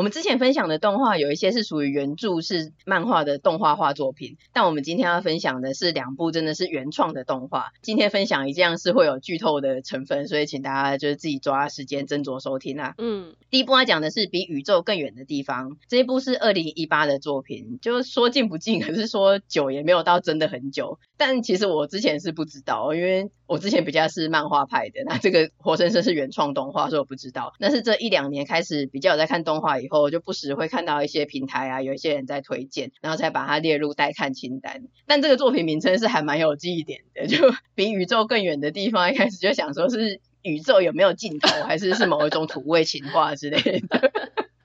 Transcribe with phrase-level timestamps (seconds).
[0.00, 7.66] 我们之前分享的动画有一些是属于原著是漫画的动画化作品，但我们今天要分享的是两部真的是原创的动画。
[7.82, 12.94] 今天分享一样是会有剧透的成分，所以请大家就是自己抓时间斟酌收听啊。
[12.96, 20.98] 嗯，第一部要讲的是比宇宙更远的地方，这一部是二零一八的作品，就是说近不近，可是说久也没有到真的很久。
[21.18, 27.52] 但其实我之前是不知道，因为我之前比较是漫画派的，那这个活生生是原创动画，所以我不知道。
[27.58, 29.80] 但是这一两年开始比较有在看动画。
[29.80, 34.84] 以后就不时会看到一些平台啊，有一些人在推荐，然后才把它列入待看清单。
[35.04, 37.38] 但这个作品名称是还蛮有记忆点的，就
[37.74, 39.12] 比宇宙更远的地方。
[39.12, 44.12] 一开始就想说是宇宙有没有尽头，还是是某一种土味情话之类的。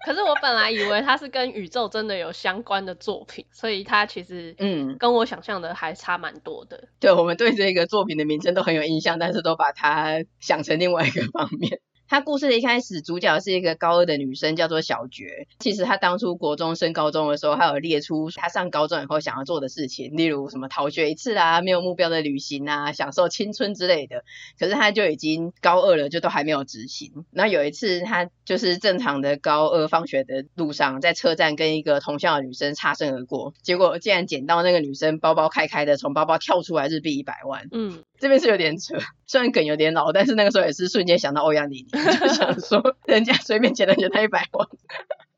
[0.05, 6.77] 可是我本来以为它是跟宇宙真的有相关的作品，所以它其实嗯跟我想象的还差蛮多的。
[6.77, 11.81] 嗯、对，我们对这个作品的名称都很有印象，但是都把它想成另外一个方面。
[12.07, 15.47] 他故事的一开始，主角是一个高二的女生，叫做小觉。
[15.59, 24.23] 其实她当初国中升高中的时候，还有列出她上高中以后想要做的事情，例如什么逃学一次啊，没有目标的旅行啊，享受青春之类的。
[24.59, 27.25] 可是她就已经高二了，就都还没有执行。
[27.31, 37.67] 那有一次，她就是正常的高二放学的路上，在车站跟一个同校的女生擦身而过，结果竟然捡到那个女生包包开开的，从包包跳出来日币一百万。
[37.71, 38.03] 嗯。
[38.19, 44.67] 这边是有点扯，虽然梗有点老，但是那个时候也是瞬间想到欧阳妮妮，就想 说人家随便捡了捡他一百万，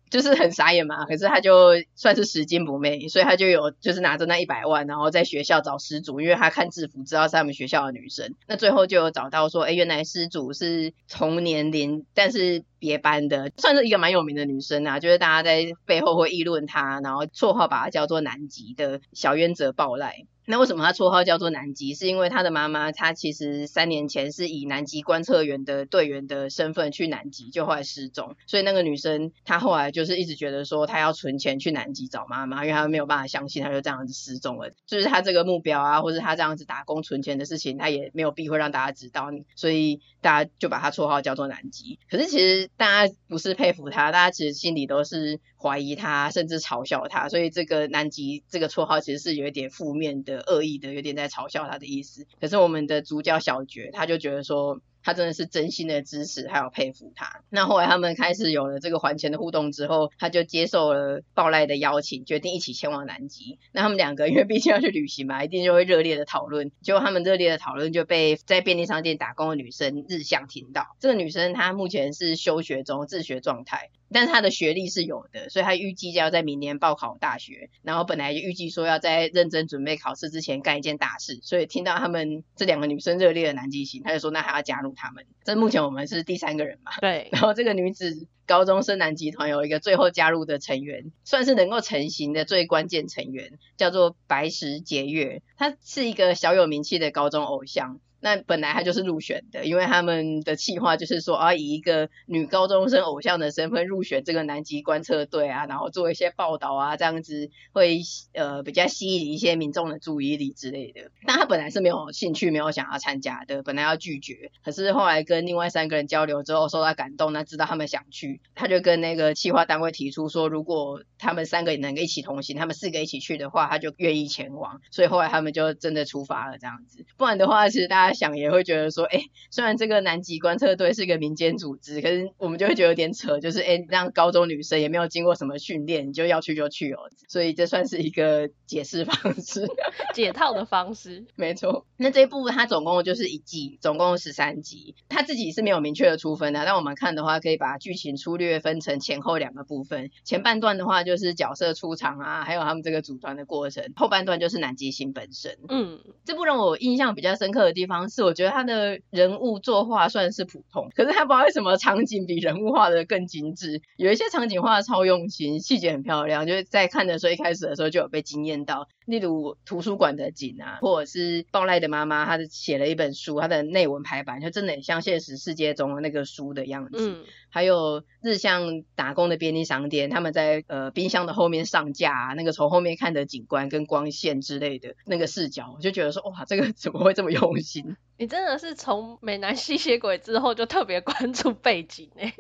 [0.09, 1.05] 就是很傻眼嘛。
[1.05, 8.35] 可是他就算是拾金不昧，所以他就有就是拿着那一百万，然后在学校找失主，因为他看制服知道是他们学校的女生。
[8.47, 20.25] 那最后就有找到说，哎，原来失主是同年龄但是别班的，算是一个蛮有名的女生啊，就是大家在背后会议论她，然后绰号把她叫做南极的小渊泽暴赖。
[20.49, 21.93] 那为什么他绰号叫做南极？
[21.93, 28.37] 是因为他的妈妈，她其实三年前是以南极观测员的队员的身份去南极，就后来失踪。
[28.45, 34.71] 所以那个女生她后来就是一直觉得说，她要存钱去南极找妈妈，因为她没有办法相信她就这样子失踪了。
[34.85, 41.99] 就是她这个目标啊，或是她这样子打工存钱的事情，她也没有避讳让大家知道，所以大家就把她绰号叫做南极。
[42.09, 47.29] 可是其实大家不是佩服她，大家其实心里都是怀疑他，甚至嘲笑他。
[47.29, 50.37] 所以这个南极这个绰号其实是有一点负面的。
[50.47, 52.25] 恶意的，有点在嘲笑他的意思。
[52.39, 57.41] 可是我们的主角小觉，他就觉得说，他真的是真心的支持，还有佩服他。
[57.49, 63.57] 那后来他们开始有了这个还钱的互动之后，他就接受了暴赖的邀请，决定一起前往南极。
[63.71, 66.73] 那他们两个因为毕竟要去旅行嘛，一定就会热烈的讨论。
[66.81, 70.97] 结果他们热烈的讨论就被在便利商店打工的女生日向听到。
[70.99, 73.89] 这个女生她目前是休学中，自学状态。
[74.09, 85.25] 但是他的学历是有的，所以他预计就要在明年报考大学，然后本来预计说要在认真准备考试之前干一件大事，所以听到他们这两个女生热烈的南极行，他就说那还要加入他们。
[85.45, 86.91] 这目前我们是第三个人嘛？
[86.99, 87.29] 对。
[87.31, 97.99] 然后这个女子高中生男集团有一个最后加入的成员，算是能够成型的最关键成员，叫做白石结月，他是一个小有名气的高中偶像。
[98.19, 108.01] 那本来他就是入选的，因为他们的计划就是说，啊，以一个女高中生偶像的身份入选这个南极观测队啊，然后做一些报道啊，这样子会
[108.33, 111.11] 呃比较吸引一些民众的注意力之类的。
[111.27, 124.81] 但他本来是没有兴趣，没有想要参加的，本来要拒绝，可是后来跟另外三个人交流之后，受到感动，那知道他们想去，他就跟那个企划单位提出说，如果他们三个能够一起同行，他们四个一起去的话，他就愿意前往。
[124.89, 127.05] 所以后来他们就真的出发了，这样子。
[127.15, 128.06] 不然的话，其实大家。
[128.13, 129.19] 想也会觉得说，哎，
[129.51, 139.67] 虽然这个南极观测队是一个民间组织，可是我们就会觉得有点扯，就是哎，让高中女生也没有经过什么训练，你就要去就去哦，所以这算是一个解释方式，
[140.13, 141.85] 解套的方式，没错。
[141.97, 155.57] 那这一部它总共就是一季，总共十三集，它自己是没有明确的出分的，但我们看的话，可以把剧情粗略分成前后两个部分，前半段的话就是角色出场啊，还有他们这个组团的过程，后半段就是南极星本身。
[155.69, 157.96] 嗯，这部让我印象比较深刻的地方。
[157.97, 177.25] 方式我觉得他的人物作画算是普通，可是他不知道为什么场景比人物画的更精致，有一些场景画的超用心，细节很漂亮，就是在看的时候一开始的时候就有被惊艳到，例如图书馆的景啊，或者是暴赖的妈妈，她写了一本书，她的内文排版就真的很像现实世界中的那个书的样子。
[177.49, 187.95] 还有日向打工的便利商店，他们在呃冰箱的后面上架啊，那个从后面看的景观跟光线之类的那个视角，我就觉得说哇，这个怎么会这么用心？
[188.17, 192.33] 你真的是从美男吸血鬼之后就特别关注背景哎，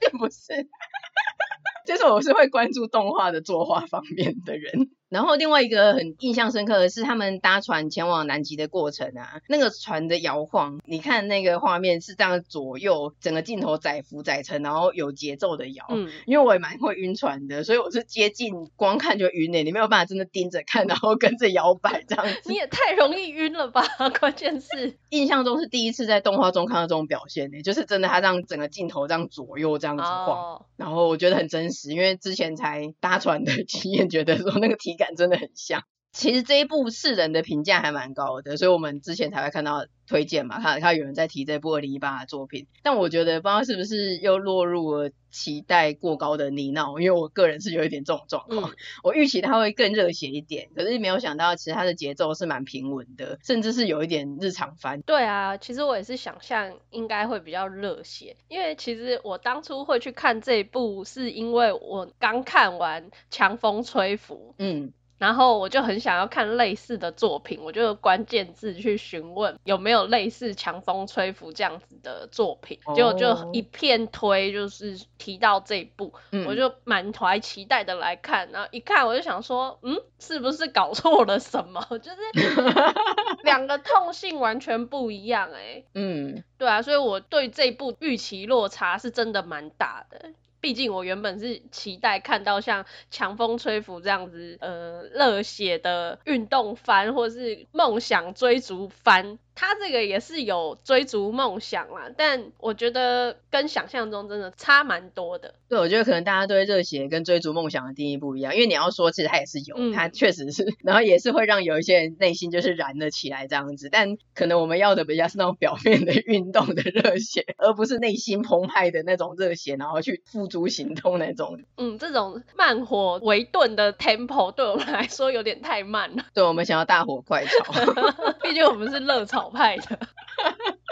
[0.00, 0.66] 并 不是。
[1.86, 15.86] 就是我是会关注动画的作画方面的人，然后另外一个很印象深刻的是他们搭船前往南极的过程啊，那个船的摇晃，你看那个画面是这样左右整个镜头载浮载沉，然后有节奏的摇。
[15.90, 22.40] 嗯，因为我也蛮会晕船的，所以我是接近光看就晕诶，你没有办法真的盯着看，然后跟着摇摆这样子。
[22.46, 23.84] 你也太容易晕了吧？
[24.18, 31.92] 关键是印象中是第一次在动画中看到这种表现诶，就是真的他让整个镜头这样左右这样子晃，哦、然后我觉得很真实。
[31.92, 35.84] 因为之前才搭船的经验，觉得说那个体感真的很像。
[36.16, 42.66] 其实这一部世人的评价还蛮高的，所以我们之前才会看到推荐嘛，看看有人在提这部二零一八的作品。
[42.82, 48.70] 但我觉得不知道是不是又落入了期待过高的泥淖，因为我个人是有一点这种状况。
[48.70, 55.02] 嗯、我预期它会更热血一点，可是没有想到其实它的节奏是蛮平稳的，甚至是有一点日常番。
[55.02, 64.52] 对啊，其实我也是想象应该会比较热血，因为其实我当初会去看这一部，是因为我刚看完《强风吹拂》。
[64.56, 64.94] 嗯。
[65.18, 81.84] 然后我就很想要看类似的作品，我就关键字去询问有没有类似《强风吹拂》这样子的作品，结果就一片推，就是提到这一部，嗯、我就满怀期待的来看，然后一看我就想说，嗯，是不是搞错了什么？
[81.98, 82.62] 就是
[83.42, 90.30] 两个痛性完全不一样哎、欸，嗯，对啊，所以我对这部预期落差是真的蛮大的。
[90.60, 99.38] 毕竟我原本是期待看到像《强风吹拂》这样子，呃，热血的运动番，或是梦想追逐番。
[99.56, 105.54] 他这个也是有追逐梦想啦，但我觉得跟想象中真的差蛮多的。
[105.68, 113.88] 对，我觉得可能大家对热血跟追逐梦想的定义不一样，因为你要说其实他也是有，嗯、他确实是，然后也是会让有一些人内心就是燃了起来这样子。
[113.90, 121.58] 但可能我们要的比较是那种表面的运动的热血，而不是内心澎湃的那种热血，然后去付诸行动那种。
[121.78, 126.26] 嗯，这种慢火为盾的 tempo 对我们来说有点太慢了。
[126.34, 127.72] 对，我们想要大火快炒，
[128.42, 129.98] 毕竟我们是热炒派的。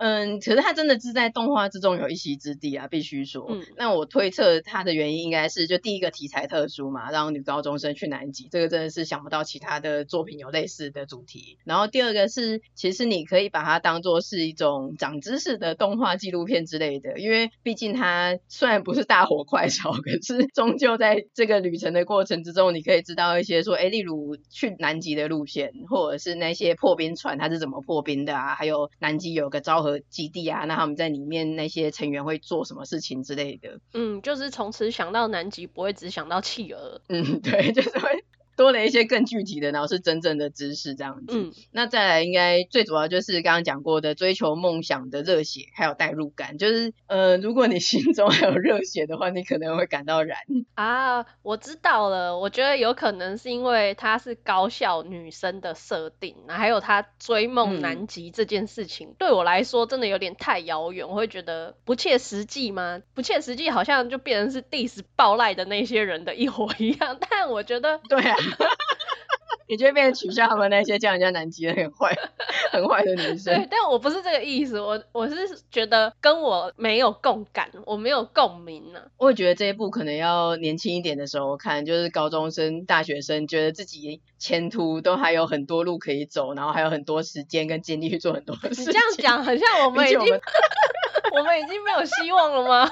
[0.00, 3.44] 嗯，可是他真的是在动画之中有一席之地啊，必须说。
[3.50, 11.58] 嗯，那我推测他的原因应该是，就第一个题材特殊嘛，让女高中生去南极，这个真的是想不到其他的作品有类似的主题。
[11.64, 33.80] 然后第二个是，其实你可以把它当做是一种长知识的动画纪录片之类的，因为毕竟它虽然不是大火快炒，可是终究在这个旅程的过程之中，你可以知道一些说，哎，例如去南极的路线，或者是那些破冰船它是怎么破冰的啊，还有南极有个昭和基地啊，那他们在里面那些成员会做什么事情之类的？
[33.94, 37.00] 嗯，就是从此想到南极，不会只想到企鹅。
[37.08, 38.24] 嗯，对，就是会。
[38.60, 41.28] 多了一些更具体的，然后是真正的知识这样子。
[41.30, 46.58] 嗯，那再来应该最主要就是刚刚讲过的追求梦想的热血，还有代入感。
[46.58, 50.36] 就是呃，如果你心中还有热血的话，你可能会感到燃。
[50.74, 52.38] 啊，我知道了。
[52.38, 63.00] 我觉得有可能是因为她是高校女生的设定，还有她追梦南极这件事情，嗯、对我来说真的有点太遥远，我会觉得不切实际吗？
[63.14, 67.16] 不切实际，好像就变成是 diss 爆赖的那些人的一伙一样。
[67.30, 68.36] 但我觉得，对啊。
[69.68, 72.12] 你就会变成取笑他们那些叫人家南极人很坏、
[72.72, 73.54] 很坏的女生。
[73.54, 75.36] 对，但我不是这个意思，我我是
[75.70, 79.06] 觉得跟我没有共感，我没有共鸣呢、啊。
[79.16, 88.82] 我也觉得这一部可能要年轻一点的时候看，就是高中生、大学生，觉得自己前途都还有很多路可以走，然后还有很多时间跟精力去做很多事情。
[88.82, 90.40] 你这样讲，很像我们已经我们，
[91.38, 92.90] 我们已经没有希望了吗？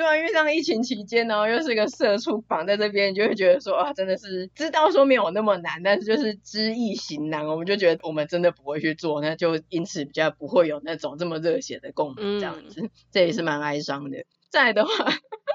[0.00, 14.24] 对啊，因为像疫情期间，然后又是一个社畜绑在这边，你就会觉得说啊，真的是知道说没有那么难，但是就是知易行难，我们就觉得我们真的不会去做，那就因此比较不会有那种这么热血的共鸣，这样子，嗯、这也是蛮哀伤的。
[14.48, 14.90] 再来的话，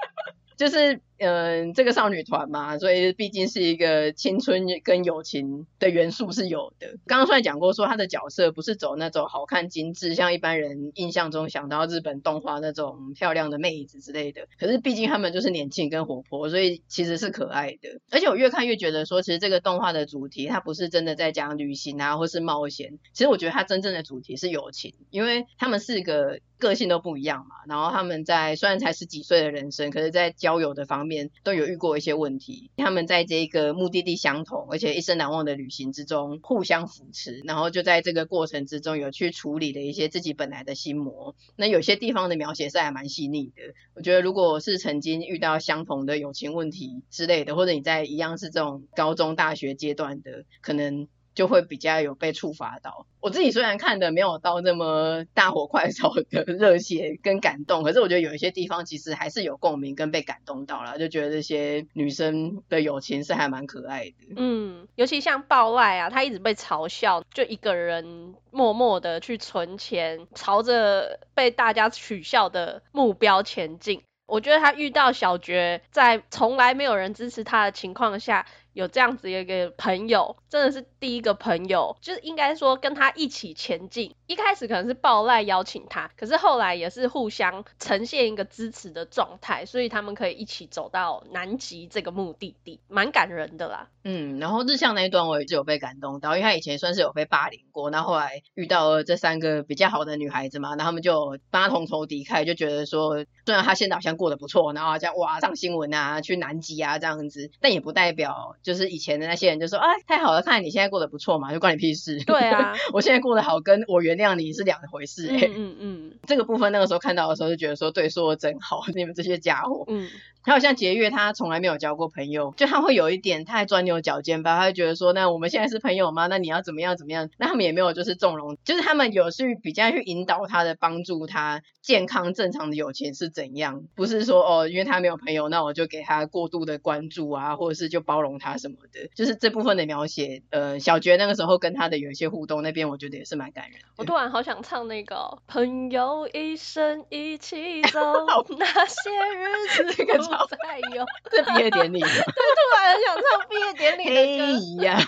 [0.56, 1.00] 就是。
[1.18, 6.88] 嗯，这个少女团嘛，所以毕竟是一个青春跟友情的元素是有的。
[7.06, 14.46] 刚刚虽然讲过说他的角色不是走那种好看精致，像一般人印象中想到日本动画那种漂亮的妹子之类的。
[14.58, 18.00] 可是毕竟他们就是年轻跟活泼，所以其实是可爱的。
[18.10, 22.98] 而且我越看越觉得说，其实这个动画的主题它不是真的在讲旅行啊，或是冒险。
[23.12, 27.56] 其实我觉得它真正的主题是友情，因为他们四个个性都不一样嘛。
[27.66, 41.34] 然后他们在虽然才十几岁的人生，可是在交友的方面都有遇过一些问题，他们在这个目的地相同，而且一生难忘的旅行之中互相扶持，然后就在这个过程之中有去处理了一些自己本来的心魔。
[41.56, 43.62] 那有些地方的描写是还蛮细腻的。
[43.94, 51.08] 我觉得如果是曾经遇到相同的友情问题之类的，或者你在一样是这种高中大学阶段的，可能。
[51.36, 53.06] 就会比较有被触发到。
[53.20, 64.14] 我自己虽然看的没有到那么大火快烧的热血跟感动，可是我觉得有一些地方其实还是有共鸣跟被感动到了，就觉得这些女生的友情是还蛮可爱的。
[64.36, 74.00] 嗯，尤其像爆赖啊，他一直被嘲笑，就一个人默默的去存钱，朝着被大家取笑的目标前进。
[74.26, 78.44] 我觉得他遇到小绝，在从来没有人支持他的情况下，
[78.76, 84.14] 有这样子一个朋友，真的是第一个朋友，就是应该说跟他一起前进。
[84.26, 93.88] 一开始可能是爆赖邀请他，可是后来也是互相呈现一个支持的状态，所以他们可以一起走到南极这个目的地，蛮感人的啦。
[94.04, 108.54] 嗯，然后日向那一段我也是有被感动到，因为他以前算是有被霸凌过，那后后来遇到了这三个比较好的女孩子嘛，然后他们就帮他同仇敌忾，就觉得说，虽然他现在好像过得不错，然后这样哇上新闻啊，去南极啊这样子，但也不代表。
[108.66, 112.18] 就是以前的那些人就说，啊，太好了，看来你现在过得不错嘛，就关你屁事。
[112.24, 115.46] 对啊， 我现在过得好，跟我原谅你是两回事，欸。
[115.46, 119.84] 嗯嗯嗯，这个部分那个时候看到的时候就觉得说，对，说的真好，你们这些家伙。
[119.86, 120.08] 嗯。
[120.46, 126.28] 还有像杰月，他从来没有交过朋友，就他会有一点太钻牛角尖吧，他会觉得说，那我们现在是朋友吗？
[126.28, 127.28] 那你要怎么样怎么样？
[127.36, 143.80] 那他们也没有就是纵容，就是他们有去比较去引导他的，帮助他健康正常的友情是怎样，不是说哦，因为他没有朋友，那我就给他过度的关注啊，或者是就包容他什么的，就是这部分的描写，呃，小觉那个时候跟他的有一些互动，那边我觉得也是蛮感人。
[143.96, 148.00] 我突然好想唱那个朋友一生一起走，
[148.58, 151.04] 那些日子 不再有。
[151.30, 155.06] 这毕业典礼， 对，突然很想唱毕业典礼的歌。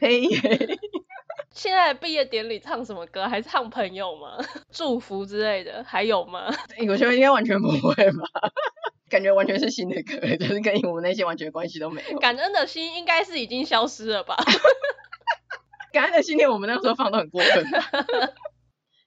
[0.00, 0.76] 嘿呀。
[1.52, 3.26] 现在毕业典礼唱什么歌？
[3.28, 4.38] 还唱朋友吗？
[4.70, 6.46] 祝福之类的，还有吗？
[6.88, 8.24] 我觉得应该完全不会吧，
[9.10, 12.18] 感觉完全是新的歌，就是跟我们那些完全关系都没有。
[12.18, 14.36] 感恩的心应该是已经消失了吧？
[15.92, 17.66] 感恩的心念我们那时候放都很过分。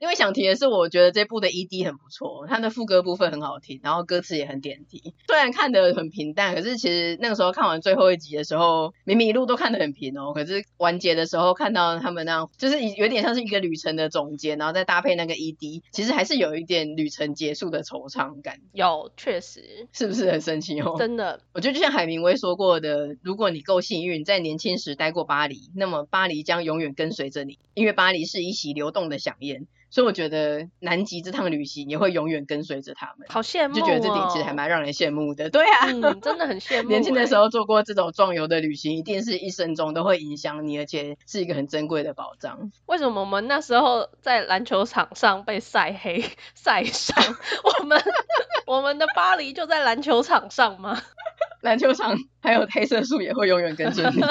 [0.03, 5.13] 因为想提的是，我觉得这部的 ED 很不错，它的副歌部分很好听，然后歌词也很点题。
[5.27, 18.59] 虽然看得很平淡，可是其实那个时候看完最后一集的时候，明明一路都看得很平哦，可是完结的时候看到他们那样，就是有点像是一个旅程的总结，然后再搭配那个 ED，其实还是有一点旅程结束的惆怅感。
[18.73, 20.97] 有，确实，是不是很神奇哦？
[20.99, 29.65] 真的，我觉得就像海明威说过的，如果你够幸运，在年轻时待过巴黎，那么巴黎将永远跟随着你，因为巴黎是一袭流动的饗宴。
[29.93, 35.51] 所以我觉得南极这趟旅行也会永远跟随着他们，好羡慕、哦，就觉得这点其实还蛮让人羡慕的。
[35.51, 36.89] 对啊，嗯、真的很羡 慕。
[36.89, 42.71] 年轻的时候做过这种壮游的旅行，一定是一生中都会影响你，而且是一个很珍贵的宝藏。
[42.87, 47.15] 为什么我们那时候在篮球场上被晒黑晒伤？
[47.63, 48.01] 我们
[48.65, 50.99] 我们的巴黎就在篮球场上吗？
[51.61, 54.23] 篮球场还有黑色素也会永远跟着你。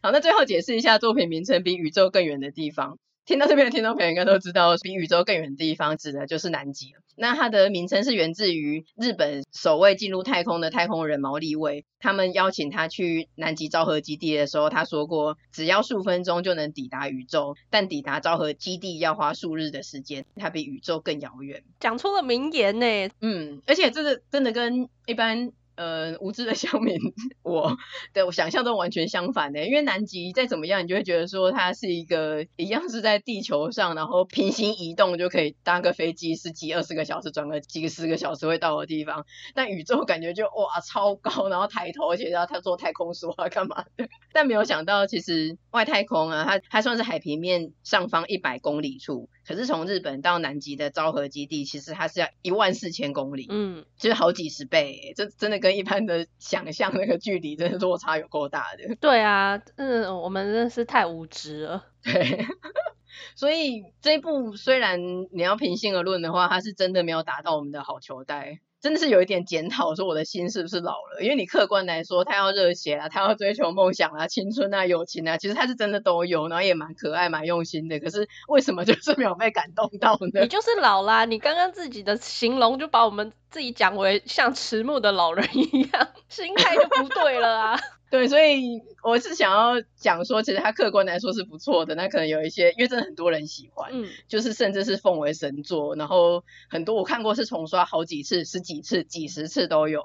[0.00, 2.94] 好，那最后解释一下作品名称《比宇宙更远的地方》。
[3.24, 7.00] 听到这边的听众朋友应该都知道，比宇宙更远的地方指的就是南极了。
[7.16, 21.62] 那它的名称是源自于日本首位进入太空的太空人毛利卫，他们邀请他去南极昭和基地的时候，他说过，只要数分钟就能抵达宇宙，但抵达昭和基地要花数日的时间，它比宇宙更遥远。
[21.78, 25.52] 讲出了名言呢，嗯，而且这个真的跟一般。
[25.74, 26.98] 呃，无知的乡民，
[27.42, 27.76] 我
[28.12, 39.24] 对我想象都完全相反的，因为南极再怎么样，你就会觉得说它是一个一样是在地球上，然后平行移动就可以搭个飞机十几二十个小时转个几个十个小时会到的地方。
[39.54, 44.08] 但宇宙感觉就哇超高，然后抬头，而且要他做太空梭啊干嘛的？
[44.32, 49.28] 但没有想到，其实外太空啊，它它算是海平面上方一百公里处。
[49.44, 58.94] 可是从日本到南极的昭和基地，其实它是要一万四千公里，嗯，就是好几十倍，这真的跟一般的想象那个距离真的落差有够大的。
[58.96, 61.86] 对啊，嗯，我们真的是太无知了。
[62.02, 62.44] 对，
[63.36, 65.00] 所以这一部虽然
[65.32, 68.58] 你要平心而论的话，它是真的没有达到我们的好球带。
[68.82, 71.22] 真的是有一点检讨，说我的心是不是老了？
[71.22, 78.00] 因为你客观来说，他要热血啊，他要追求梦想啊，青春啊，友情啊，其实他是真的都有，然后也蛮可爱、蛮用心的。
[78.00, 80.40] 可是为什么就是没有被感动到呢？
[80.40, 81.24] 你就是老啦！
[81.24, 87.80] 你刚刚自己的形容就把我们自己讲为像迟暮的老人一样，心态就不对了啊。
[88.12, 91.94] 对，所以我是想要讲说，其实他客观来说是不错的。
[91.94, 95.96] 那可能有一些，因为真的很多人喜欢，嗯，就是甚至是奉为神作。
[95.96, 100.04] 然后很多我看过是重刷好几次、十几次、几十次都有。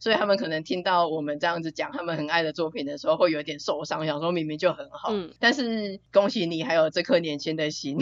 [0.00, 5.10] 所以他们可能听到我们这样子讲他们很爱的作品的时候，会有点受伤，想说明明就很好。
[5.12, 7.96] 嗯，但是恭喜你还有这颗年轻的心。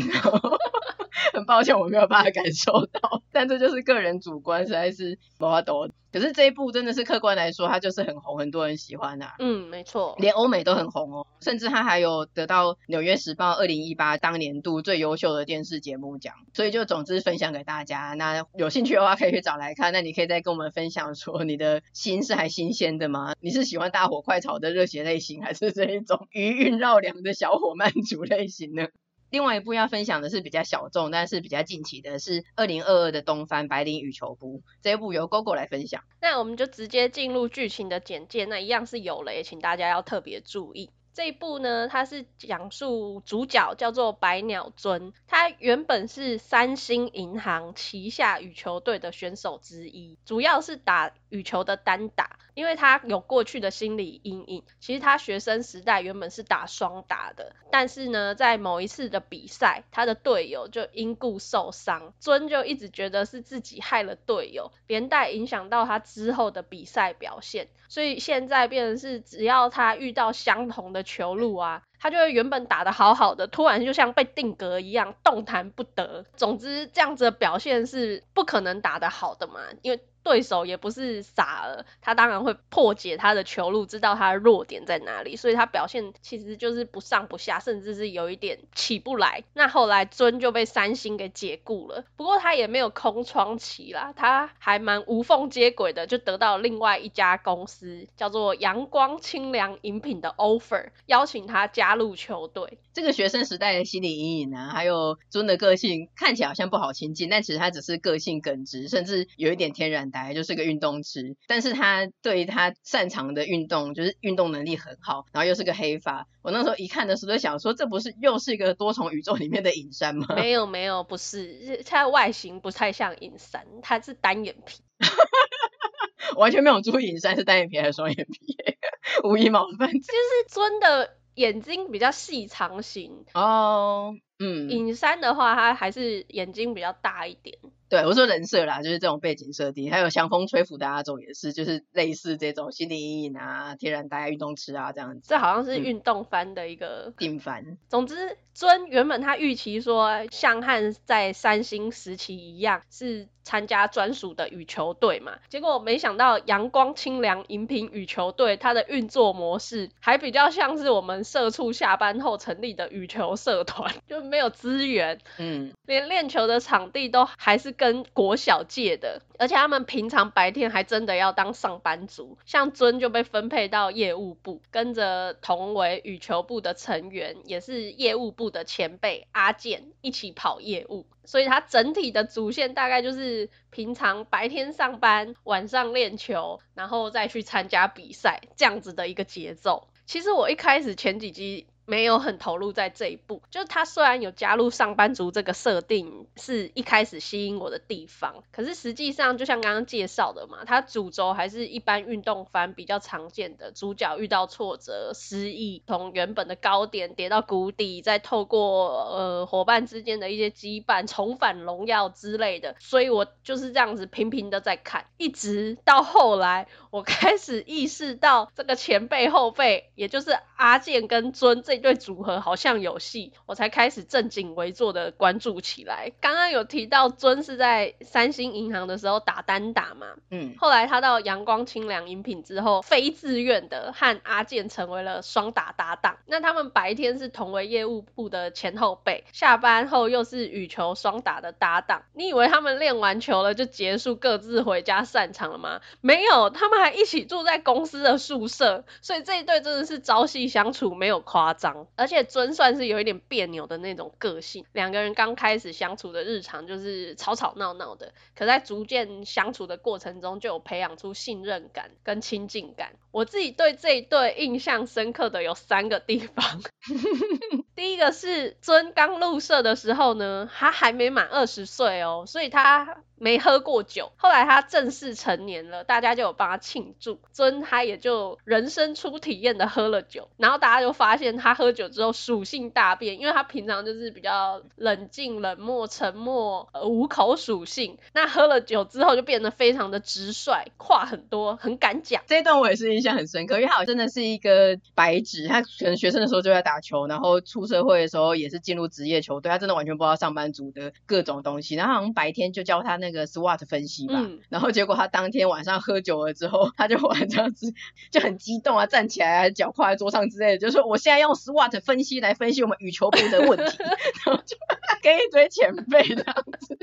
[1.32, 3.22] 很抱歉，我没有办法感受到。
[3.32, 5.90] 但这就是个人主观，实在是无法懂。
[6.12, 9.34] 可是这一部真的是客观来说，它就是很红，很多人喜欢啊。
[9.38, 16.34] 嗯，没错，连欧美都很红哦，甚至它还有得到《纽约时报》二零一八当年度最优秀的电视节目奖。
[16.52, 19.90] 所以就总之分享给大家，那有兴趣的话可以去找来看。
[19.94, 23.32] 那你可以再跟我们分享说，你的心是还新鲜的吗？
[23.40, 28.88] 你是喜欢大火快炒的热血类型，还是这一种余韵绕梁的小火慢煮类型呢？
[29.32, 36.04] 另外一部要分享的是比较小众，但是比较近期的是二零二二的东番《白领羽球部》这一部由 GoGo 来分享。
[36.20, 40.90] 那我们就直接进入剧情的简介，那一样是有雷，请大家要特别注意。
[41.14, 54.64] 这一部呢，它是讲述主角叫做白鸟尊，他原本是三星银行旗下羽球队的选手之一，主要是打羽球的单打，因为他有过去的心理阴影。
[54.80, 67.68] 其实他学生时代原本是打双打的，但是呢，在某一次的比赛，他的队友就因故受伤，尊就一直觉得是自己害了队友，连带影响到他之后的比赛表现。
[67.90, 71.01] 所以现在变成是，只要他遇到相同的。
[71.02, 76.24] 球路啊，他就会原本打得好好的，突然就像被定格一样，动弹不得。
[76.36, 80.00] 总之，这样子的表现是不可能打得好的嘛，因为。
[80.22, 89.42] 对手也不是傻了，他当然会破解他的球路，知道他的弱点在哪里，所以他表现其实就是不上不下，甚至是有一点起不来。
[89.54, 102.78] 那后来尊就被三星给解雇了，不过他也没有空窗期啦，他还蛮无缝接轨的，就得到另外一家公司叫做阳光清凉饮品的 offer，邀请他加入球队。
[102.94, 110.12] 这个学生时代的心理阴影啊，还有尊的个性看起来好像不好亲近，但其实他只是个性耿直，甚至有一点天然。
[110.12, 116.26] 呆就是个运动痴，但是他对于他擅长的运动，就是运动能力很好，然后又是个黑发。
[116.42, 120.26] 我那时候一看的时候就想说，这不是又是一个多重宇宙里面的隐山吗？
[120.36, 124.82] 没有没有，不是，他的外形不太像隐山，他是单眼皮，
[126.36, 128.56] 完全没有注意隐山是单眼皮还是双眼皮，
[129.24, 129.90] 无意冒犯。
[129.92, 137.58] 就是尊的眼睛比较细长型哦，嗯，影山的话，他还是眼睛比较大一点。
[137.92, 145.28] 对，我说人设啦，就是这种背景设定，还有像风吹拂的阿种也是，就是类似这种心理阴影啊、天然呆、运动痴啊这样子。
[145.28, 147.76] 这好像是运动番的一个定番。
[147.90, 155.34] 总之，尊原本他预期说，像汉在三星时期一样，是参加专属的羽球队嘛。
[155.50, 167.74] 结果没想到阳光清凉饮品羽球队，它的运作模式还比较像是我们社畜下班后成立的羽球社团，就没有资源，嗯，连练球的场地都还是。
[167.82, 189.88] 跟国小借的，而且他们平常白天还真的要当上班族，像尊就被分配到业务部，跟着同为羽球部的成员，也是业务部的前辈阿健一起跑业务，所以他整体的主线大概就是平常白天上班，晚上练球，然后再去参加比赛这样子的一个节奏。
[190.06, 191.66] 其实我一开始前几集。
[191.84, 226.12] 没有很投入在这一步，就是他虽然有加入上班族这个设定，是一开始吸引我的地方，可是实际上就像刚刚介绍的嘛，他主轴还是一般运动番比较常见的，主角遇到挫折、失意，从原本的高点跌到谷底，再透过呃伙伴之间的一些羁绊，重返荣耀之类的，所以我就是这样子频频的在看，一直到后来我开始意识到这个前辈后辈，也就是阿健跟尊这对组合好像有戏，我才开始正襟危坐的关注起来。
[226.20, 236.16] 刚刚有提到尊是在三星银行的时候打单打嘛，嗯，后来他到阳光清凉饮品之后，非自愿的和阿健成为了双打搭档。
[236.26, 242.02] 那他们白天是同为业务部的前后辈，下班后又是羽球双打的搭档。
[242.12, 245.80] 你以为他们练完球了就结束，各自回家散场了吗？
[246.00, 251.61] 没有，他们还一起住在公司的宿舍，所以这一对真的是朝夕相处，没有夸张。
[251.96, 262.92] 而且尊算是有一点别扭的那种个性，两个人刚开始相处的日常就是吵吵闹闹的，可在逐渐相处的过程中，就有培养出信任感跟亲近感。
[263.10, 266.62] 我自己对这一对印象深刻的有三个地方，
[267.76, 273.02] 第一个是尊刚入社的时候呢，他还没满二十岁哦，所以他。
[273.22, 292.20] 没喝过酒，后来他正式成年了，大家就有帮他庆祝，尊他也就人生初体验的喝了酒，然后大家就发现他喝酒之后属性大变，因为他平常就是比较冷静、冷漠、沉默、呃、无口属性，那喝了酒之后就变得非常的直率，话很多，很敢讲。
[292.26, 301.76] 这一段我也是印象很深刻，因为他好像真的是一个白纸，他可能学生的时候就在打球，然后出社会的时候也是进入职业球队，他真的完全不知道上班族的各种东西。
[301.76, 307.72] 然后好像白天就教他那个 SWOT 分析吧，嗯、然后结果他当天晚上喝酒了之后，他就玩这样子
[308.10, 313.76] 就很激动啊，站起来啊，脚跨在桌上之类的，就说我现在用 SWOT 分析来分析我们羽球部的问题，
[314.26, 314.56] 然后就
[315.02, 316.78] 跟一堆前辈这样子。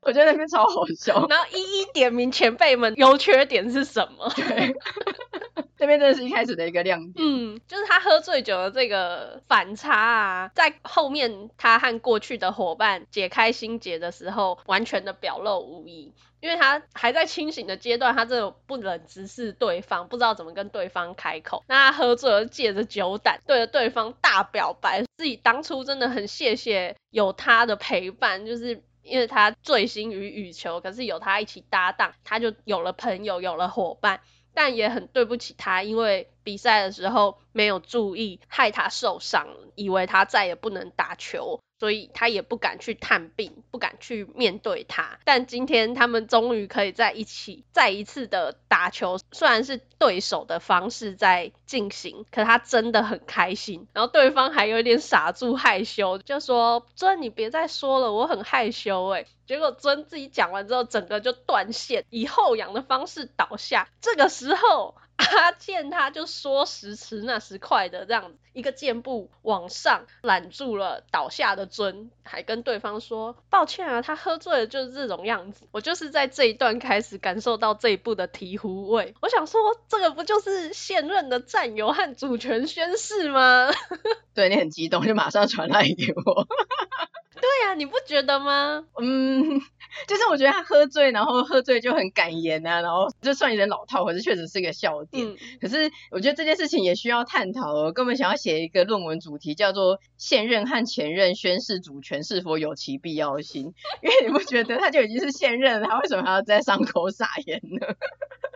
[0.00, 4.32] 我觉得那边超好笑， 然后一一点名前辈们优缺点是什么？
[4.34, 4.74] 对，
[5.78, 7.14] 那边真的是一开始的一个亮点。
[7.18, 16.12] 嗯，就是他喝醉酒的这个反差啊，在后面他和过去的伙伴解开心结的时候，完全的表露无遗。
[16.40, 21.64] 因为他还在清醒的阶段，他这种不忍直视对方，不知道怎么跟对方开口。
[21.68, 28.82] 那他喝醉了，借着酒胆对着对方大表白，自己当初真的很谢谢有他的陪伴，就是。
[29.04, 34.20] 因为他醉心于羽球，可是有他一起搭档，他就有了朋友，有了伙伴。
[34.60, 41.60] 但也很对不起他，因为比赛的时候没有注意，害他受伤，以为他再也不能打球。
[41.78, 45.18] 所以他也不敢去探病，不敢去面对他。
[45.24, 53.86] 但今天他们终于可以在一起，再一次的打球，虽然是对手的方式在进行，可他真的很开心。
[53.92, 63.88] 然后对方还有点傻住害羞，就说：“尊，你别再说了，我很害羞。”哎，结果尊自己讲完之后，整个就断线，以后仰的方式倒下。
[64.00, 64.96] 这个时候。
[65.18, 75.66] 阿健他就说时迟那时快的这样子，一个箭步往上揽住了倒下的尊，还跟对方说抱歉啊，他喝醉了就是这种样子。
[75.72, 79.14] 我就是在这一段开始感受到这一部的醍醐味。
[79.20, 83.70] 我想说，这个不就是现任的战友和主权宣誓吗？
[84.34, 86.46] 对，你很激动，就马上传来给我。
[87.40, 88.84] 对呀、啊，你不觉得吗？
[89.00, 89.60] 嗯，
[90.06, 95.26] 就是我觉得他喝醉，然后喝醉就很敢言啊，然后就算有点老套，可是确实是个笑点。
[95.26, 97.84] 嗯、可是我觉得这件事情也需要探讨哦。
[97.84, 107.86] 我根本想要写一个论文主题，叫做“现任和前任宣誓主权是否有其必要性”，因为你不觉得他就已经是现任了，他为什么还要在伤口撒盐呢？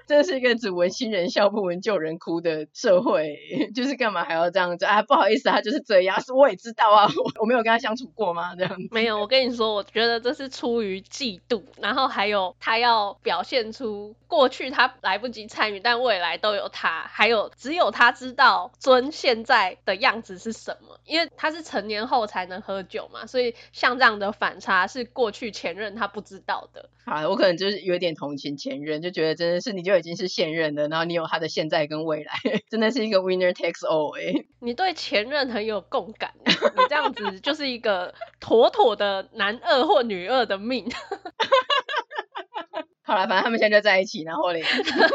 [0.04, 3.38] 这是一个只闻新人笑不闻旧人哭的社会，
[3.72, 5.00] 就是干嘛还要这样子啊？
[5.02, 8.54] 不好意思，他就是这样，是我也知道啊，我我没有跟他相处过吗？
[8.56, 26.90] 这样没有，我跟你说，我觉得这是出于嫉妒，然后还有他要表现出过去他来不及参与，但未来都有他，还有只有他知道尊现在的样子是什么，因为他是成年后才能喝酒嘛，所以像这样的反差是过去前任他不知道的。
[27.04, 29.92] 啊，我可能就是有点同情前任，就觉得真的是你就。
[29.92, 32.32] 就已经是现任的，然后你有他的现在跟未来，
[32.70, 34.46] 真的是一个 winner takes all 哎、欸。
[34.60, 40.90] 你对前任很有共感，你这样子就是一个妥妥的男二或女二的命。
[43.12, 44.64] 好了，反正他们现在就在一起，然后嘞，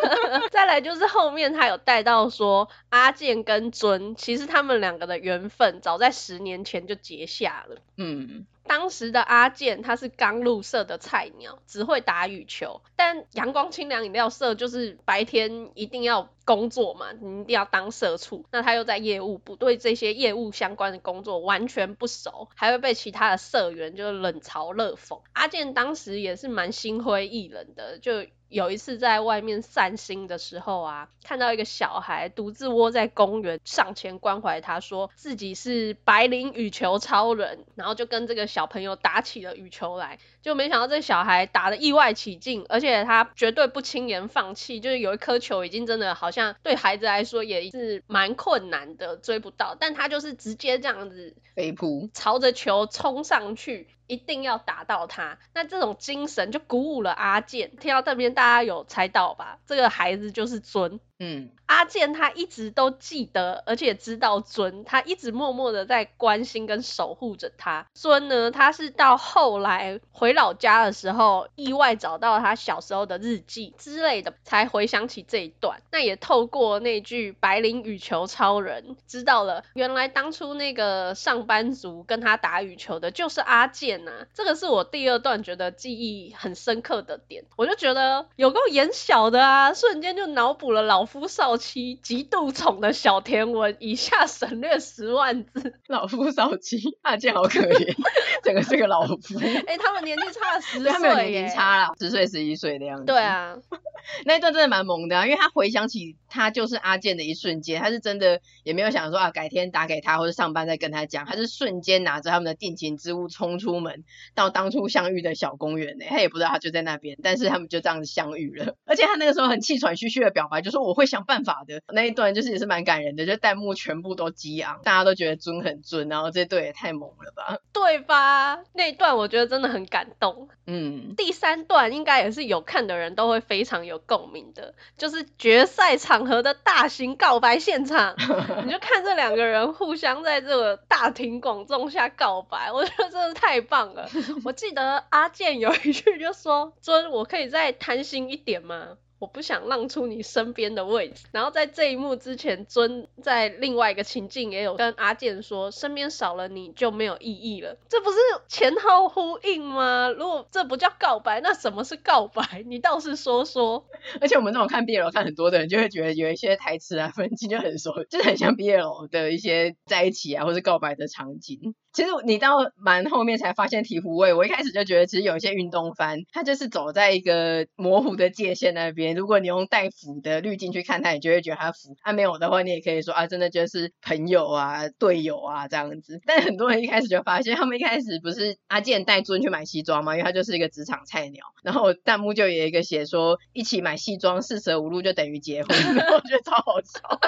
[0.51, 7.77] 再来就是后面他有带到说阿健跟尊，其实他们两个的缘分早在十年前就结下了。
[7.95, 8.45] 嗯。
[8.67, 12.82] 当时的阿健他是刚入社的菜鸟，只会打羽球。
[12.95, 18.45] 但阳光清凉饮料社就是白天一定要工作嘛，你一定要当社畜。
[18.51, 25.21] 那他又在业务部，对这些业务相关的工作完全不熟，还会被其他的社员就冷嘲热讽。
[25.34, 28.25] 阿健当时也是蛮心灰意冷的，就。
[28.49, 40.19] 有一次在外面散心的时候啊，看到一个小孩独自窝在公园，上前关怀他，说自己是白领羽球超人，然后就跟这个小朋友打起了羽球来。
[40.47, 53.89] 就没想到这小孩打得意外起劲，而且他绝对不轻言放弃，就是有一颗球已经真的好像对孩子来说也是蛮困难的，追不到，但他就是直接这样子飞扑，朝着球冲上去。
[54.07, 57.75] 一定要打到他，那这种精神就鼓舞了阿健。
[57.75, 59.60] 听到这边，大家有猜到吧？
[59.67, 61.01] 这个孩子就是尊。
[61.19, 67.88] 嗯，阿健他一直都记得，而且知道尊，他一直默默的在关心跟守护着他。
[67.95, 75.82] 尊呢，他是到后来回老家的时候，意外找到他小时候的日记之类的，才回想起这一段。
[75.91, 84.27] 那也透过那句“白领羽球超人”，知道了原来当初那个上班族跟他打羽球的就是阿健呐、啊。
[84.36, 91.07] 这个是我第二段觉得记忆很深刻的点，我就觉得有够眼小的啊，瞬间就脑补了老。
[91.08, 95.74] 夫少妻极度宠的小甜文，以下省略十万字。
[95.89, 97.96] 老夫少妻，阿健好可怜，
[98.43, 99.39] 整个是个老夫。
[99.39, 103.06] 哎、欸，他们年纪差了十岁，他们有年龄差了，十岁十一岁的样子。
[103.06, 103.56] 对啊，
[104.26, 114.04] 那一段真的蛮萌的啊，因为他回想起他就是阿健的一瞬间，他是真的也没有想说啊，改天打给他或者上班再跟他讲，他是瞬间拿着他们的定情之物冲出门，
[114.36, 120.96] 到当初相遇的小公园呢，他也不知道他就在那边，但是他们就这样子相遇了，而且他那个时候很气喘吁吁的表白，就说我。
[120.97, 121.81] 会想办法的。
[121.93, 128.60] 那一段就是也是蛮感人的，就弹幕全部都激昂，大家都觉得尊很尊，然后这对也太猛了吧，对吧？
[128.73, 130.49] 那一段我觉得真的很感动。
[130.65, 138.15] 嗯，第三段应该也是有看的人都会非常有共鸣的，就是决赛场合的大型告白现场，
[138.65, 144.10] 你就看这两个人互相在这个大庭广众下告白，我觉得真的太棒了。
[144.43, 151.25] 我记得阿健有一句就说：“尊，我可以再贪心一点吗？”我不想让出你身边的位置。
[151.32, 157.77] 然后在这一幕之前，尊在另外一个情境也有跟阿健说，身边少了你就没有意义了。
[157.89, 160.10] 这不是前后呼应吗？
[160.10, 162.63] 如果这不叫告白，那什么是告白？
[162.67, 163.86] 你倒是说说。
[164.21, 171.73] 而且我们这种看 BL 看很多的人，就会觉得有一些台词啊、分镜就很熟，就是很像 BL 的一些在一起啊，或是告白的场景。
[171.93, 179.07] 其实你到蛮后面才发现醍醐味，我一开始就觉得其实有一些运动番，它就是走在一个模糊的界限那边。
[179.13, 186.22] 如果你用带腐的滤镜去看他，你就会觉得他腐；他、没有的话，你也可以说啊，真的就是朋友啊、队友啊这样子。
[186.26, 190.13] 但很多人一开始就发现，他们一开始不是阿健带尊去买西装吗？
[190.13, 191.46] 因为他就是一个职场菜鸟。
[191.63, 195.70] 然后弹幕就有一个写说，一起买西装四舍五入就等于结婚，
[196.13, 197.20] 我觉得超好笑。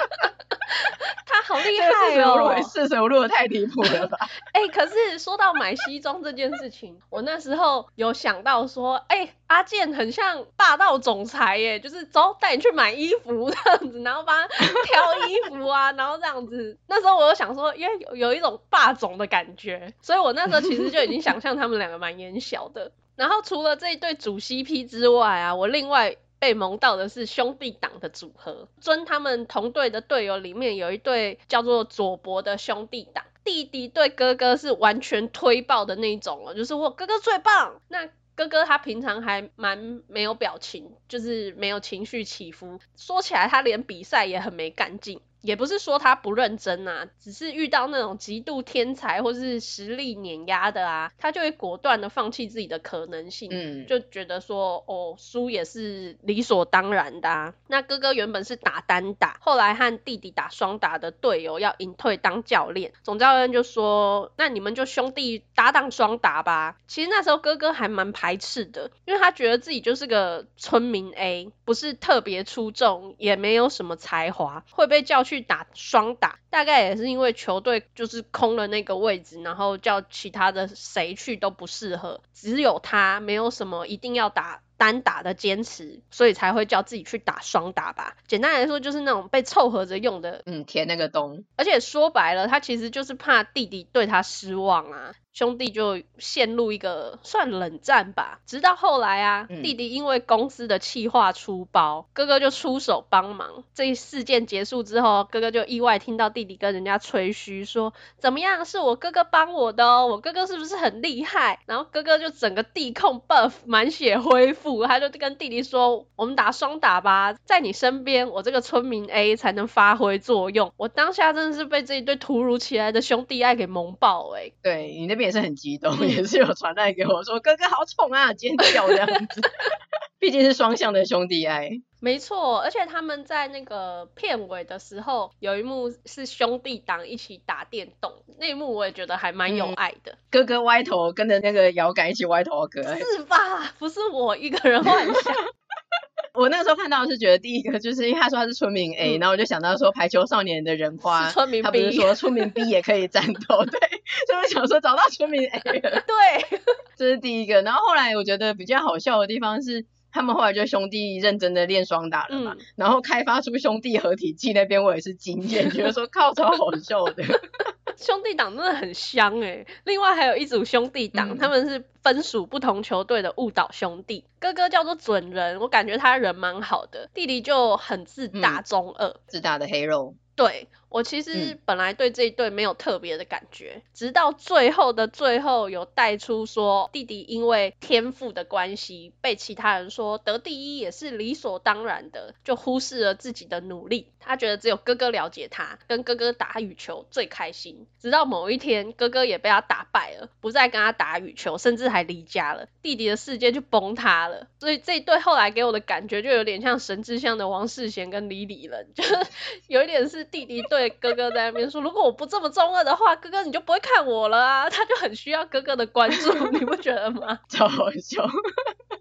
[1.26, 2.60] 他好厉害哦！
[2.62, 4.18] 四舍五入太离谱了吧？
[4.52, 16.78] 哎、欸，可是说到买西装这件事情， 我那时候有想到说，哎、欸，阿健很像霸道总裁耶，就是走带你去买衣服这样子，然后帮他挑衣服啊，然后这样子。
[16.86, 22.92] 那时候我有想说，因为有，有一种霸总的感觉，所以我那时候其实就已经想象他们两个蛮眼小的。
[23.16, 26.16] 然后除了这一对主 CP 之外啊，我另外。
[26.40, 37.80] 被萌到的是兄弟党的组合，尊他们同队的队友里面有一对叫做佐伯的兄弟党，弟弟对哥哥是完全推爆的那一种哦，就是我哥哥最棒。
[37.86, 45.20] 那哥哥他平常还蛮没有表情，就是没有情绪起伏，说起来他连比赛也很没干劲。
[45.42, 57.54] 也不是说他不认真啊，只是遇到那种极度天才或是实力碾压的啊，他就会果断的放弃自己的可能性，嗯，就觉得说哦，输也是理所当然的啊。
[57.68, 66.76] 那哥哥原本是打单打，后来和弟弟打双打的队友要隐退当教练，总教练就说，那你们就兄弟搭档双打吧。
[66.86, 75.29] 其实那时候哥哥还蛮排斥的，因为他觉得自己就是个村民 A，不是特别出众，也没有什么才华，会被叫去。
[75.30, 88.16] 去打双打，大概也是因为球队就是空了那个位置，然后叫其他的谁去都不适合，只有他没有什么一定要打单打的坚持，所以才会叫自己去打双打吧。
[88.26, 91.44] 简单来说，就是那种被凑合着用的，嗯，填那个洞。
[91.56, 95.12] 而且说白了，他其实就是怕弟弟对他失望啊。
[95.32, 103.62] 兄弟就陷入一个算冷战吧，直到后来啊，嗯、弟弟因为公司的气化出包，哥哥就出手帮忙。
[103.72, 124.54] 这一事件结束之后，哥哥就意外听到弟弟跟人家吹嘘说：“怎么样，是我哥哥帮我的哦，我哥哥是不是很厉害？”然后哥哥就整个地控 buff 满血恢复，他就跟弟弟说：“我们打双打吧，在你身边，我这个村民 A 才能发挥作用。”我当下真的是被这一对突如其来的兄弟爱给萌爆哎、欸！
[124.62, 125.30] 对你那边。
[125.30, 129.40] 也是很激动，也是有传来给我说哥哥好宠啊，尖叫这样子。
[130.20, 132.58] 毕竟是双向的兄弟爱，没错。
[132.58, 140.12] 而且他们在那个片尾的时候，有一幕是兄弟党一起打电动，那一幕我也觉得还蛮有爱的。
[140.12, 143.74] 嗯、哥哥歪头跟着那个摇杆一起歪头，可爱是吧？
[143.78, 145.14] 不是我一个人幻想。
[146.34, 153.80] 我那个时候看到是觉得第一个就是因为他说他是村民 A，、嗯、然后我就想到说排球少年的人花，是村民 B，他不是说村民 B 也可以战斗， 对，
[154.28, 156.60] 所以我想说找到村民 A 了， 对，
[156.94, 157.62] 这是第一个。
[157.62, 167.22] 然后后来我觉得比较好笑的地方是，他们后来就兄弟认真的练双打了嘛，嗯、然后开发出兄弟合体技那边我也是惊艳，觉得说靠超好笑的。
[167.96, 174.24] 兄弟党真的很香诶、欸，另外还有一组兄弟党，嗯、他们是分属不同球队的误导兄弟。
[174.38, 180.14] 哥哥叫做准人，我感觉他人蛮好的，弟弟就很自大中二，嗯、自大的黑肉。
[180.34, 180.68] 对。
[180.90, 194.08] 我其实本来对这一对没有特别的感觉，嗯、直到最后的最后有带出说弟弟因为天赋的关系被其他人说得第一也是理所当然的，就忽视了自己的努力。
[194.18, 197.86] 他觉得只有哥哥了解他，跟哥哥打羽球最开心。
[198.00, 204.48] 直到某一天哥哥也被他打败了，不再跟他打羽球，甚至还离家了，弟弟的世界就崩塌了。
[204.58, 209.14] 所以这一对后来给我的感觉就有点像神之像的王世贤跟李李仁，就是
[209.68, 210.79] 有一点是弟弟对。
[210.80, 217.38] 对哥哥在那边说：“如果我不这么中二的话，哥哥你就不会看我了啊！”他就很需要哥哥的关注，你不觉得吗？
[217.50, 218.26] 超好笑，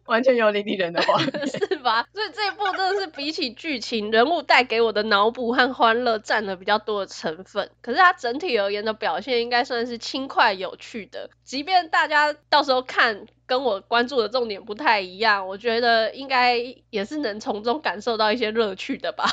[0.09, 1.19] 完全有李李仁的话，
[1.67, 2.05] 是吧？
[2.13, 7.69] 所以这一部真的是比起剧情，人物带给我的脑补和欢乐占了比较多的成分。
[7.81, 13.25] 可是它整体而言的表现应该算是轻快有趣的，即便大家到时候看。
[13.49, 16.55] 跟我关注的重点不太一样，我觉得应该
[16.91, 19.25] 也是能从中感受到一些乐趣的吧。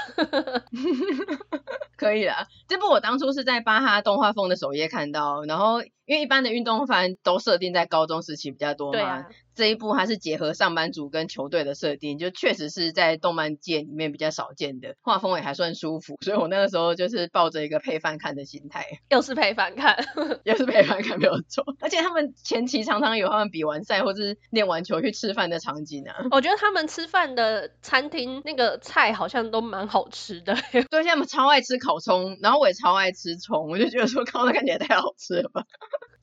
[1.99, 9.01] 可以啦，这部我当初是在巴哈动画风的首页看到，然后因为一般的运动番都设定在高中时期比较多嘛。
[9.01, 9.27] 啊。
[9.57, 19.97] 这一部它是结合上班族跟球队的设定，就确实是在动漫界里面比较少见的，画风也还算舒服，所以我那个时候就是抱着一个配饭看的心态， 又是配饭看，
[20.45, 30.55] 又是配饭看没有错，而且他们前期常常有他们比完赛或是练完球去吃饭的场景啊，我觉得他们吃饭的餐厅那个菜好像都蛮好吃的，
[30.91, 35.65] 对，像他们超爱吃烤葱，然后我也超爱吃葱，我就觉得说靠，那看起来太好吃了吧。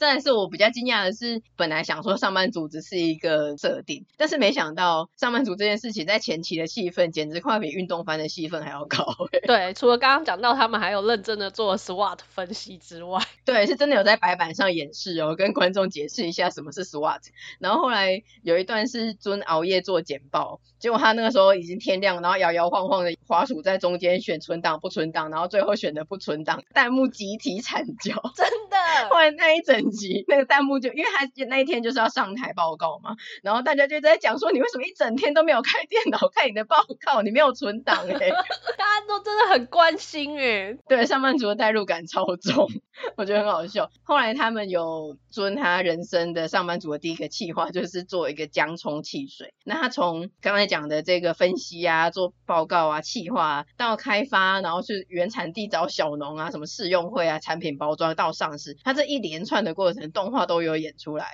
[0.03, 9.15] 但是我比较惊讶的是，本来想说上班族只是一个设定，但是没想到上班族这件事情在前期的戏份简直快比运动番的戏份还要高。
[9.47, 17.21] 对，除了刚刚讲到他们还有认真的做 SWOT 分析之外， 对，是真的有在白板上演示哦，跟观众解释一下什么是 SWOT。
[17.59, 29.09] 然后后来有一段是尊熬夜做简报，结果他那个时候已经天亮，然后摇摇晃晃的滑鼠在中间选存档不存档，然后最后选的不存档，弹幕集体惨叫， 真的。
[29.09, 29.92] 后来那一整。
[30.27, 38.29] 那个弹幕就，因为他那一天就是要上台报告嘛，然后大家就在讲说，你为什么一整天都没有开电脑看你的报告，你没有存档哎、欸，
[38.77, 42.67] 大家都真的很关心哎， 对，上班族的代入感超重，
[43.17, 43.89] 我觉得很好笑。
[44.03, 49.53] 后来他们有遵他人生的上班族的第一个计划，就是做一个姜葱汽水。
[49.65, 60.03] 那他从刚才讲的这个分析啊，做报告啊，企划，到开发，然后去原产地找小农啊，什么试用会啊，产品包装到上市，他这一连串的过程。
[60.13, 61.25] 动画都有演出来，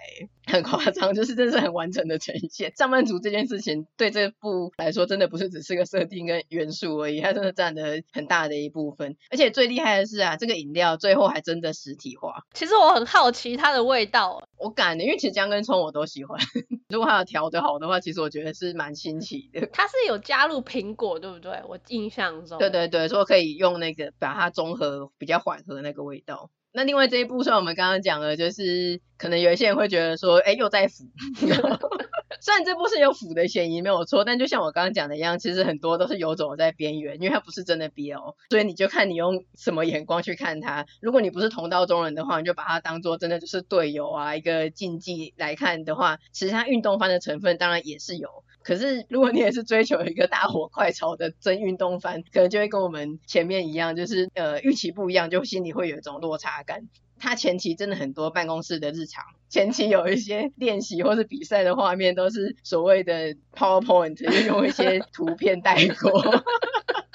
[0.46, 2.72] 很夸张，就是真是很完整的呈现。
[2.78, 9.18] 上班族这件事情对这部来说，真的不是只是个设定跟元素而已，它真的占了很大的一部分。
[9.32, 12.44] 而且最厉害的是啊，这个饮料最后还的实体化。
[12.54, 16.40] 其实我很好奇它的味道，我敢的，因为其实姜跟葱我都喜欢。
[16.90, 19.68] 如果它有调的好的话，其实我觉得是蛮新奇的。
[19.74, 21.62] 它是有加入苹果，对不对？
[21.68, 22.58] 我印象中。
[22.60, 26.50] 对对对，说可以用那个把它中和，比较缓和那个味道。
[26.72, 31.06] 那另外这一部，像我们刚刚讲的，就是可能有一些人会觉得说，哎，又在腐。
[32.42, 40.86] 虽然这部是有腐的嫌疑没有错，但就像我刚刚讲的一样，其实很多都是游走在边缘，因为它不是真的 BL，所以你就看你用什么眼光去看它。
[41.02, 48.30] 如果你不是同道中人的话，你就把它当做真的就是队友啊，一个竞技来看的话，其实它运动番的成分当然也是有。
[48.62, 56.84] 可是如果你也是追求一个大火快炒的真运动番，可能就会跟我们前面一样，就是呃预期不一样，就心里会有一种落差感。
[57.20, 66.44] 他前期真的很多办公室的日常，前期有一些练习或是比赛的画面，都是所谓的 PowerPoint，就用一些图片带过。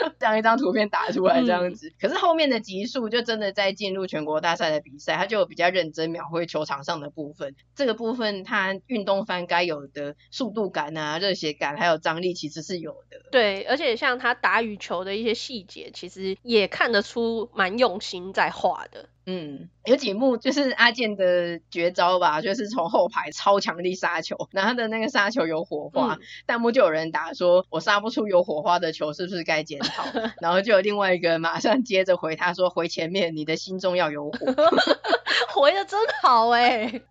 [0.24, 7.54] 这样一张图片打出来这样子，嗯、可是后面的集数就真的在进入全国大赛的比赛，他就比较认真描绘球场上的部分。
[7.76, 13.18] 这个部分他运动番该有的速度感啊、热血感还有张力其实是有的。
[13.30, 19.10] 对，而且像他打羽球的一些细节，其实也看得出蛮用心在画的。
[19.26, 30.04] 嗯，有几幕就是阿健的绝招吧，就是从后排超强力杀球，然后他的那个杀球有火花，弹、嗯、幕就有人打说：“我杀不出有火花的球，是不是该检讨？”
[30.40, 34.38] 然后就有另外一个马上接着回他说：“回前面，你的心中要有火。
[35.54, 37.02] ”回的真好哎、欸。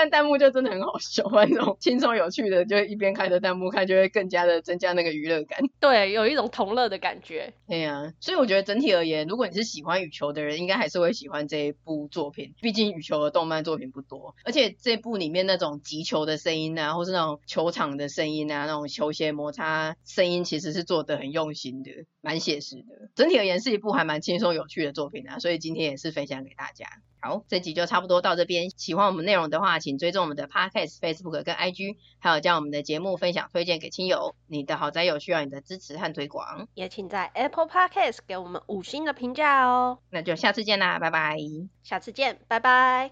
[0.00, 5.60] 看弹幕就真的很好笑， 那种轻松有趣的，就一边开着弹幕看，就会更加的增加那个娱乐感。
[5.78, 7.52] 对，有一种同乐的感觉。
[7.68, 12.54] 对呀、啊，所以我觉得整体而言，如果你是喜欢羽球的人，应该还是会喜欢这一部作品。
[12.62, 21.90] 毕竟羽球的动漫作品不多，而且这部里面那种击球的声音啊，或是那种球场的声音啊，那种球鞋摩擦声音，其实是做的很用心的，
[22.22, 23.10] 蛮写实的。
[23.14, 26.86] 整体而言是一部还蛮轻松有趣的作品啊，所以今天也是分享给大家。
[27.22, 28.70] 好，这集就差不多到这边。
[28.70, 34.34] 喜欢我们内容的话，请追踪我们的 Podcast、Facebook 跟 IG，还有将我们的节目分享推荐给亲友。
[34.46, 39.98] 你的好宅友需要你的支持和推广，也请在 Apple Podcast 给我们五星的评价哦。
[40.10, 41.36] 那就下次见啦，拜拜。
[41.82, 43.08] 下次见，拜拜。